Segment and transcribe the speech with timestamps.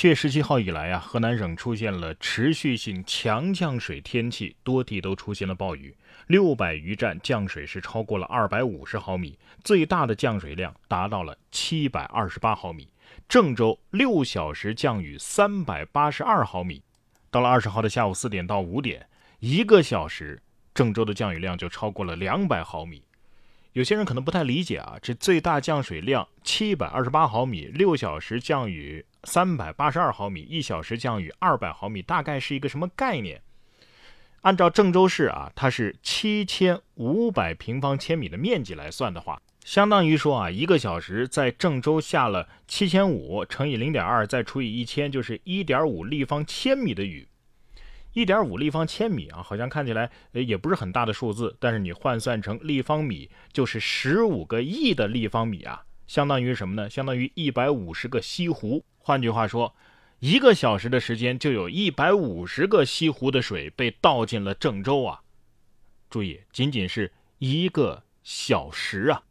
[0.00, 5.94] 七月十七号以来啊，河南省出现了持续性强降水天气，多地都出现了暴雨，
[6.26, 12.88] 六百余站降水是超过了二百五十毫米，最大的降水量达到了七百二十八毫米。
[13.28, 16.82] 郑州六小时降雨三百八十二毫米，
[17.30, 19.06] 到了二十号的下午四点到五点，
[19.40, 20.40] 一个小时
[20.72, 23.02] 郑州的降雨量就超过了两百毫米。
[23.72, 33.40] 有些人可能不太理解啊，这最大降水量七百二十八毫米，六小时降雨三百八十二毫米，一小时降雨二百毫米，大概是一个什么概念？
[34.40, 47.28] 按照郑州市啊，它是七千五百平方千米的面积来算的话，相当于说啊，一个小时在郑州下了七千五乘以零点二，再除以一千，就是一点五立方千米的雨。
[48.12, 56.90] 一点五立方千米啊，好像看起来也不是很大的数字，但是你换算成立方米，就是十五个亿的立方米啊，相当于什么呢？
[56.90, 58.84] 相当于一百五十个西湖。
[58.98, 59.74] 换句话说，
[60.18, 65.22] 一个小时的时间就有一百五十个西湖的水被倒进了郑州啊！
[66.10, 69.22] 注意，仅仅是一个小时啊！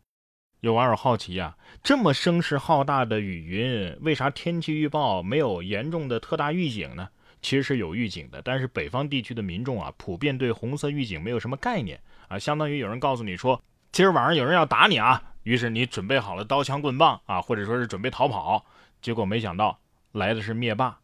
[0.61, 7.09] 有网友好奇呀，这么声势浩大的雨云，为啥天气预报没有严重的特大预警呢？
[7.41, 18.65] 其实是有预警的，但是北方地区的民众啊，普遍对红色预警没有什么概念啊，相当于有人告诉你说，今儿晚上有人要打你啊，于是你准备好了刀枪棍棒啊，或者说是准备逃跑，
[19.01, 19.79] 结果没想到
[20.11, 20.99] 来的是灭霸，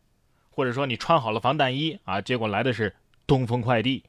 [0.50, 4.03] 或者说你穿好了防弹衣啊，结果来的是东风快递。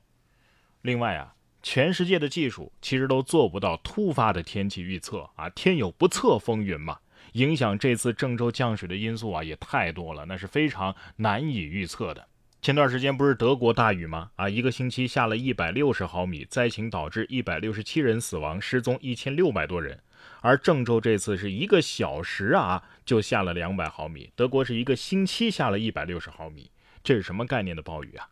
[0.83, 6.99] 另外啊，全世界的技术其实都做不到突发的天气预测啊，天有不测风云嘛。
[7.37, 12.27] 影响这次郑州降水的因素啊也太多了，那是非常难以预测的。
[12.63, 14.31] 前段时间不是德国大雨吗？
[14.37, 20.01] 啊，一个星期下了一百六十毫米，灾情导致一百六十七人死亡，失踪一千六百多人。
[20.41, 26.71] 而郑州这次是一个小时啊就下了两百毫米，德国是一个星期下了一百六十毫米，
[27.05, 28.27] 这是什么概念的暴雨啊？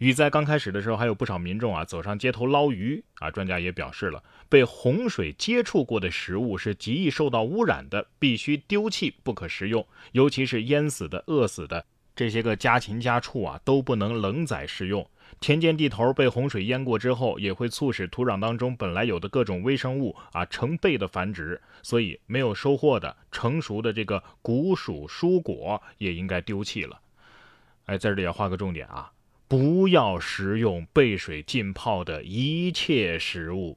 [0.00, 3.30] 雨灾刚开始的时候，还有不少民众啊走上街头捞鱼啊。
[3.30, 9.86] 专家也表示了，被洪水接触过的食物是极易受到污染的，必须丢弃，不可食用。
[10.12, 11.84] 尤其是淹死的、饿死的
[12.16, 15.06] 这些个家禽家畜啊，都不能冷宰食用。
[15.38, 26.98] 田间地头被洪水淹过之后，也会促使土壤当中本来有的各种微生物啊成倍的繁殖，所以没有收获的成熟的这个谷薯蔬果也应该丢弃了。
[27.84, 29.12] 哎，在这里要画个重点啊。
[29.50, 33.76] 不要食用被水浸泡的一切食物。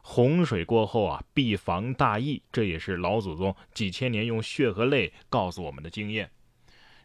[0.00, 6.30] 洪水过后啊，必防大疫，这也是老祖宗几千年用血和泪告诉我们的经验。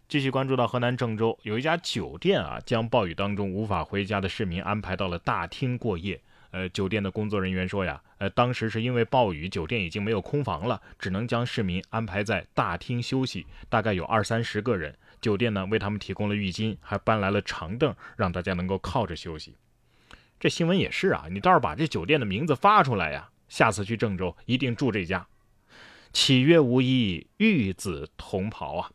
[0.08, 6.22] 继续关注到河南郑州，有一家酒店啊，将暴雨当中无法回家的市民安排到了大厅过夜。
[6.52, 14.96] 呃，酒店的工作人员说呀，呃，当时是因为暴雨，酒店已经没有空房了，只能将市民安排在大厅休息，大概有二三十个人。
[15.24, 19.56] 酒店呢为他们提供了浴巾，还搬来了长凳，让大家能够靠着休息。
[20.40, 25.26] 这新闻也是啊，你倒是把这酒店的名字发出来呀，下次去郑州一定住这家。
[26.12, 28.92] 岂曰无衣，玉子同袍啊！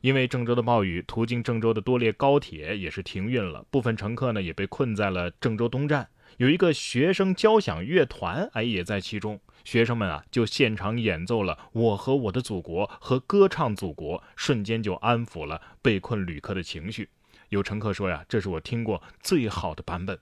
[0.00, 6.08] 因为郑州的暴雨，途经郑州的多列高铁也是停运了，部分乘客呢也被困在了郑州东站。
[6.36, 9.40] 有一个学生交响乐团，哎，也在其中。
[9.64, 17.10] 学生们啊，就现场演奏了《我和我的祖国》和歌唱祖国，瞬间就安抚了被困旅客的情绪。
[17.48, 20.18] 有乘客说呀，这是我听过最好的版本。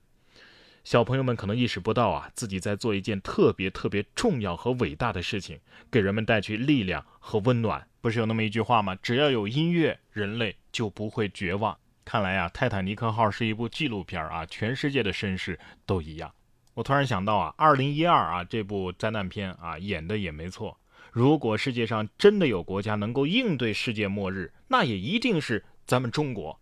[0.83, 5.59] 小朋友们可能意识不到啊，自己在做一件特别特别重要和伟大的事情，
[5.91, 7.87] 给人们带去力量和温暖。
[8.01, 8.97] 不是有那么一句话吗？
[9.03, 11.77] 只要有音乐，人类就不会绝望。
[12.07, 16.33] 看来呀，泰坦尼克号是一部纪录片啊，全世界的绅士都一样。
[16.75, 20.79] 我突然想到啊，二零一二啊这部灾难片啊演的也没错。
[21.11, 26.57] 如果世界上真的有国家能够应对世界末日，那也一定是咱们中国。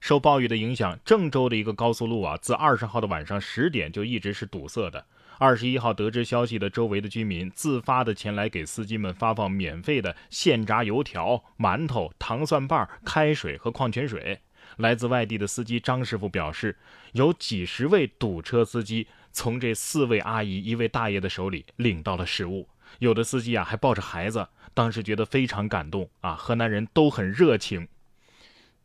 [0.00, 5.04] 受暴雨的影响，郑州的一个高速路啊，自二十号的晚上十点就一直是堵塞的。
[5.38, 14.40] 二十一号得知消息的周围的居民自发的前来给司机们发放免费的现炸油条、馒头、糖蒜瓣、开水和矿泉水。
[14.76, 16.76] 来自外地的司机张师傅表示，
[17.12, 22.68] 有几十位堵车司机从这四位阿姨、一位大爷的手里领到了食物，
[22.98, 26.34] 有的司机啊还抱着孩子，当时觉得非常感动啊！
[26.34, 27.88] 河南人都很热情。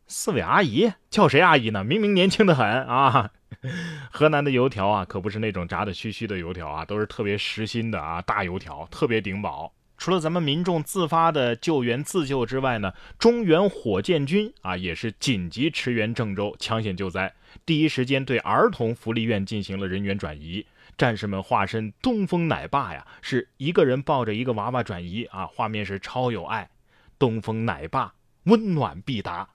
[0.06, 1.84] 四位阿姨叫谁阿姨呢？
[1.84, 3.30] 明明年轻的很啊！
[4.10, 9.72] 河南的油条啊，可不是那种炸的虚虚的油条啊，都是特别实心的啊，大油条，特别顶饱。
[10.02, 17.32] 除了咱们民众自发的救援自救之外呢，中原火箭军啊也是紧急驰援郑州抢险救灾，
[17.64, 20.66] 第一时间对儿童福利院进行了人员转移。
[20.98, 26.68] 战士们化身东风奶爸呀，是一个人抱着一个娃娃转移啊，画面是超有爱。
[27.16, 28.12] 东风奶爸
[28.46, 29.50] 温暖必达。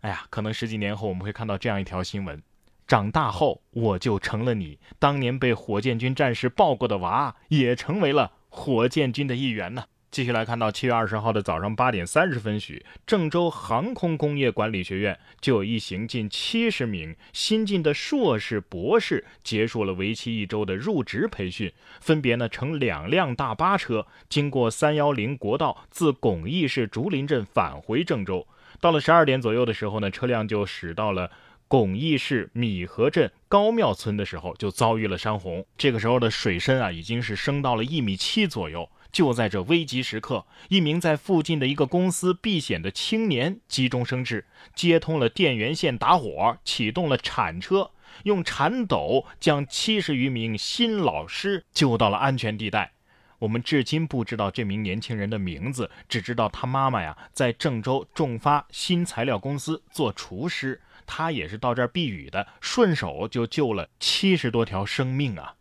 [0.00, 2.42] 哎呀，可能十几年后我们会看到这样一条新闻：
[2.88, 9.84] 长大后我就成了你当年被火箭军战士抱过的娃，也成为了火箭军的一员呢。
[10.10, 28.48] 继续来看到七月二十号的早上八点三十分许，郑州航空工业管理学院就有一行近七十名新进的硕士、博士结束了为期一周的入职培训，分别呢乘两辆大巴车，经过三幺零国道，自巩义市竹林镇返回郑州。
[28.80, 31.30] 到了十二点左右的时候呢，车辆就驶到了
[31.68, 35.66] 巩义市米河镇高庙村的时候，就遭遇了山洪。
[35.76, 38.90] 这个时候的水深啊，已经是升到了一米七左右。
[39.12, 47.90] 就在这危急时刻，一名在附近的一个公司避险的青年急中生智，接通了电源线打火，启动了铲车，
[48.24, 52.92] 用铲斗将七十余名新老师救到了安全地带。
[53.40, 65.54] 我们至今不知道这名年轻人的名字，只知道他妈妈呀在郑州众发新材料公司做厨师，他也是到这儿避雨的，顺手就救了七十多条生命啊。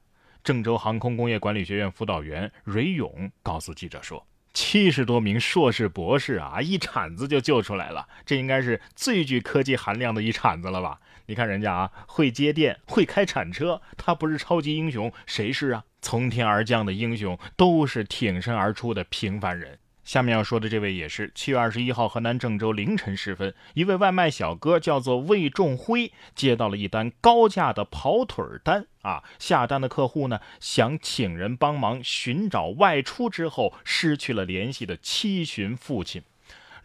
[0.43, 10.99] 郑州航空工业管理学院辅导员蕊勇告诉记者说：“七十多名硕士、博士啊，一铲子就救出来了，这应该是最具科技含量的一铲子了吧？
[11.25, 15.83] 你看人家啊，会接电，会开铲车，他不是超级英雄，谁是啊？
[16.01, 29.21] 从天而降的英雄，都是挺身而出的平凡人。”下面要说的这位也是七月二十一号河南郑州凌晨时分，一位外卖小哥叫做魏仲辉，接到了一单高价的跑腿单啊！
[29.37, 36.23] 下单的客户呢，想请人帮忙寻找外出之后失去了联系的七旬父亲。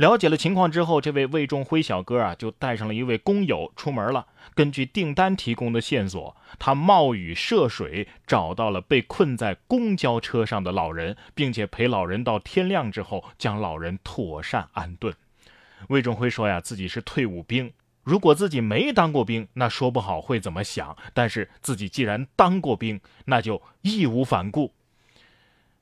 [0.03, 4.27] 了解了情况之后，这位魏仲辉小哥啊，就带上了一位工友出门了。
[4.53, 15.15] 根据订单提供的线索，他冒雨涉水找到了被困在公交车上的老人，并且陪老人到天亮之后，将老人妥善安顿。
[15.87, 17.73] 魏仲辉说呀，自己是退伍兵，
[18.03, 20.97] 如果自己没当过兵，那说不好会怎么想。
[21.15, 24.73] 但是自己既然当过兵，那就义无反顾。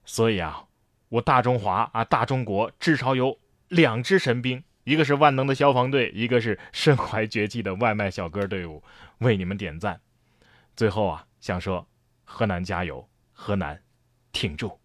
[0.05, 0.65] 所以啊，
[1.09, 3.39] 我大中华啊，大中国至少有。
[3.71, 8.83] 两支神兵，一个是万能的消防队，一个是身怀绝技的外卖小哥队伍，
[9.19, 10.01] 为你们点赞。
[10.75, 11.87] 最后啊，想说，
[12.25, 13.81] 河南加油，河南
[14.33, 14.81] 挺住。